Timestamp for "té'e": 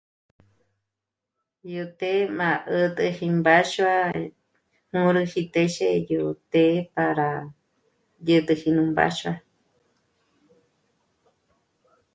1.99-2.21, 6.51-6.77